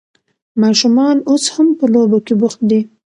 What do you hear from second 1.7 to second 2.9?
په لوبو کې بوخت دي.